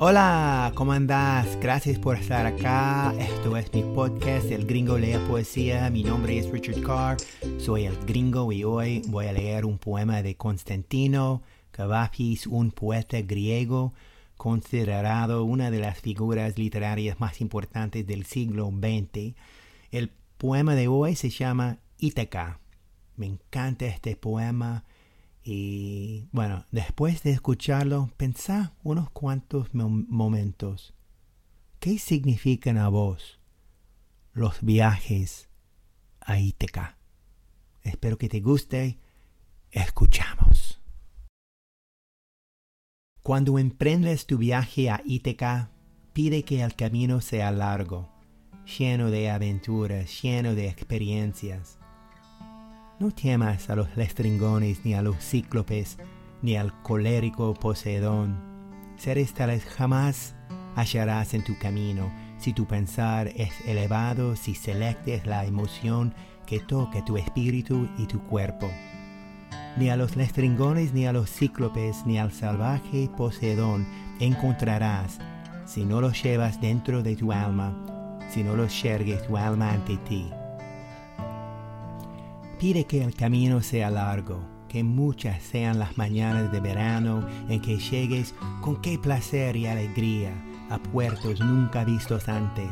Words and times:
Hola, 0.00 0.70
¿cómo 0.76 0.92
andás? 0.92 1.58
Gracias 1.60 1.98
por 1.98 2.16
estar 2.16 2.46
acá. 2.46 3.12
Esto 3.18 3.56
es 3.56 3.74
mi 3.74 3.82
podcast 3.82 4.48
El 4.48 4.64
Gringo 4.64 4.96
Lea 4.96 5.18
Poesía. 5.26 5.90
Mi 5.90 6.04
nombre 6.04 6.38
es 6.38 6.48
Richard 6.52 6.82
Carr. 6.82 7.16
Soy 7.58 7.86
el 7.86 7.96
gringo 8.06 8.52
y 8.52 8.62
hoy 8.62 9.02
voy 9.08 9.26
a 9.26 9.32
leer 9.32 9.64
un 9.64 9.76
poema 9.76 10.22
de 10.22 10.36
Constantino 10.36 11.42
Cavafis, 11.72 12.46
un 12.46 12.70
poeta 12.70 13.20
griego 13.22 13.92
considerado 14.36 15.42
una 15.42 15.68
de 15.72 15.80
las 15.80 16.00
figuras 16.00 16.56
literarias 16.58 17.18
más 17.18 17.40
importantes 17.40 18.06
del 18.06 18.24
siglo 18.24 18.70
XX. 18.70 19.34
El 19.90 20.12
poema 20.36 20.76
de 20.76 20.86
hoy 20.86 21.16
se 21.16 21.30
llama 21.30 21.78
Ítaca. 21.98 22.60
Me 23.16 23.26
encanta 23.26 23.86
este 23.86 24.14
poema 24.14 24.84
y 25.50 26.28
bueno, 26.30 26.66
después 26.72 27.22
de 27.22 27.30
escucharlo, 27.30 28.10
pensá 28.18 28.74
unos 28.82 29.08
cuantos 29.08 29.72
momentos. 29.72 30.92
¿Qué 31.80 31.98
significan 31.98 32.76
a 32.76 32.90
vos 32.90 33.40
los 34.34 34.60
viajes 34.60 35.48
a 36.20 36.38
Ítaca? 36.38 36.98
Espero 37.82 38.18
que 38.18 38.28
te 38.28 38.40
guste. 38.40 38.98
Escuchamos. 39.70 40.82
Cuando 43.22 43.58
emprendes 43.58 44.26
tu 44.26 44.36
viaje 44.36 44.90
a 44.90 45.00
Ítaca, 45.06 45.70
pide 46.12 46.42
que 46.42 46.60
el 46.60 46.74
camino 46.74 47.22
sea 47.22 47.52
largo, 47.52 48.12
lleno 48.78 49.10
de 49.10 49.30
aventuras, 49.30 50.20
lleno 50.20 50.54
de 50.54 50.68
experiencias 50.68 51.78
no 52.98 53.12
temas 53.12 53.70
a 53.70 53.76
los 53.76 53.96
lestringones, 53.96 54.84
ni 54.84 54.94
a 54.94 55.02
los 55.02 55.16
cíclopes, 55.18 55.98
ni 56.42 56.56
al 56.56 56.82
colérico 56.82 57.54
Poseidón. 57.54 58.36
Seres 58.96 59.34
tales 59.34 59.64
jamás 59.64 60.34
hallarás 60.74 61.34
en 61.34 61.44
tu 61.44 61.56
camino 61.58 62.10
si 62.38 62.52
tu 62.52 62.66
pensar 62.66 63.28
es 63.28 63.50
elevado, 63.66 64.36
si 64.36 64.54
selectes 64.54 65.26
la 65.26 65.44
emoción 65.44 66.14
que 66.46 66.60
toca 66.60 67.04
tu 67.04 67.16
espíritu 67.16 67.88
y 67.98 68.06
tu 68.06 68.20
cuerpo. 68.22 68.68
Ni 69.76 69.90
a 69.90 69.96
los 69.96 70.16
lestringones, 70.16 70.92
ni 70.92 71.06
a 71.06 71.12
los 71.12 71.30
cíclopes, 71.30 72.04
ni 72.06 72.18
al 72.18 72.32
salvaje 72.32 73.08
Poseidón 73.16 73.86
encontrarás 74.18 75.18
si 75.66 75.84
no 75.84 76.00
los 76.00 76.20
llevas 76.22 76.60
dentro 76.60 77.02
de 77.02 77.14
tu 77.14 77.30
alma, 77.32 78.18
si 78.30 78.42
no 78.42 78.56
los 78.56 78.82
yergues 78.82 79.26
tu 79.26 79.36
alma 79.36 79.70
ante 79.72 79.96
ti. 79.98 80.30
Pide 82.58 82.86
que 82.86 83.04
el 83.04 83.14
camino 83.14 83.62
sea 83.62 83.88
largo, 83.88 84.40
que 84.68 84.82
muchas 84.82 85.44
sean 85.44 85.78
las 85.78 85.96
mañanas 85.96 86.50
de 86.50 86.58
verano 86.58 87.24
en 87.48 87.60
que 87.60 87.78
llegues 87.78 88.34
con 88.60 88.82
qué 88.82 88.98
placer 88.98 89.54
y 89.54 89.66
alegría 89.66 90.32
a 90.68 90.78
puertos 90.78 91.38
nunca 91.38 91.84
vistos 91.84 92.28
antes. 92.28 92.68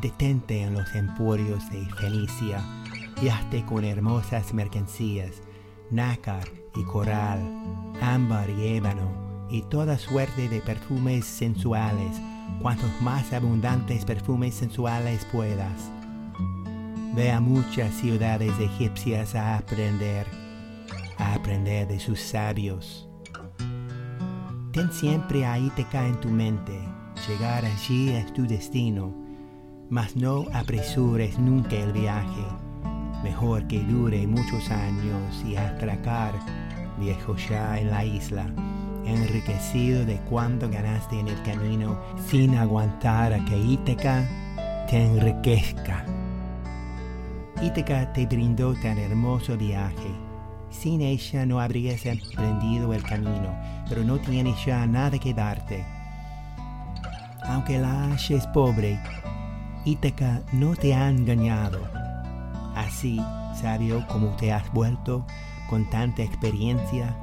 Detente 0.00 0.62
en 0.62 0.72
los 0.72 0.94
emporios 0.94 1.68
de 1.70 1.84
Fenicia 1.96 2.64
y 3.20 3.28
hazte 3.28 3.66
con 3.66 3.84
hermosas 3.84 4.54
mercancías, 4.54 5.42
nácar 5.90 6.48
y 6.74 6.84
coral, 6.84 7.40
ámbar 8.00 8.48
y 8.48 8.76
ébano, 8.78 9.46
y 9.50 9.60
toda 9.60 9.98
suerte 9.98 10.48
de 10.48 10.62
perfumes 10.62 11.26
sensuales, 11.26 12.18
cuantos 12.62 12.90
más 13.02 13.30
abundantes 13.34 14.06
perfumes 14.06 14.54
sensuales 14.54 15.26
puedas 15.30 15.92
Ve 17.14 17.30
a 17.30 17.38
muchas 17.38 17.94
ciudades 17.94 18.52
egipcias 18.58 19.36
a 19.36 19.56
aprender, 19.56 20.26
a 21.16 21.34
aprender 21.34 21.86
de 21.86 22.00
sus 22.00 22.18
sabios. 22.18 23.08
Ten 24.72 24.90
siempre 24.90 25.46
a 25.46 25.56
Ítaca 25.56 26.08
en 26.08 26.18
tu 26.20 26.28
mente, 26.28 26.76
llegar 27.28 27.64
allí 27.64 28.10
es 28.10 28.32
tu 28.32 28.48
destino, 28.48 29.14
mas 29.90 30.16
no 30.16 30.46
apresures 30.52 31.38
nunca 31.38 31.76
el 31.76 31.92
viaje, 31.92 32.46
mejor 33.22 33.64
que 33.68 33.78
dure 33.84 34.26
muchos 34.26 34.68
años 34.70 35.44
y 35.46 35.54
atracar, 35.54 36.34
viejo 36.98 37.36
ya 37.36 37.78
en 37.78 37.90
la 37.90 38.04
isla, 38.04 38.52
enriquecido 39.06 40.04
de 40.04 40.16
cuanto 40.28 40.68
ganaste 40.68 41.20
en 41.20 41.28
el 41.28 41.40
camino, 41.44 41.96
sin 42.28 42.56
aguantar 42.56 43.32
a 43.32 43.44
que 43.44 43.56
Ítaca 43.56 44.28
te 44.88 45.00
enriquezca. 45.00 46.04
Ítaca 47.62 48.12
te 48.12 48.26
brindó 48.26 48.74
tan 48.74 48.98
hermoso 48.98 49.56
viaje. 49.56 50.10
Sin 50.70 51.00
ella 51.00 51.46
no 51.46 51.60
habrías 51.60 52.04
emprendido 52.04 52.92
el 52.92 53.02
camino, 53.02 53.56
pero 53.88 54.02
no 54.02 54.18
tienes 54.18 54.62
ya 54.64 54.86
nada 54.86 55.18
que 55.18 55.32
darte. 55.32 55.84
Aunque 57.44 57.78
la 57.78 58.12
Ashe 58.12 58.36
es 58.36 58.46
pobre, 58.48 58.98
Ítaca 59.84 60.42
no 60.52 60.74
te 60.74 60.94
ha 60.94 61.08
engañado. 61.08 61.80
Así, 62.74 63.20
sabio 63.54 64.04
como 64.08 64.34
te 64.36 64.52
has 64.52 64.70
vuelto 64.72 65.24
con 65.70 65.88
tanta 65.90 66.22
experiencia, 66.22 67.16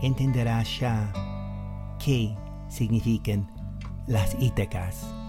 entenderás 0.00 0.80
ya 0.80 1.12
qué 1.98 2.34
significan 2.68 3.50
las 4.06 4.36
Ítacas. 4.40 5.23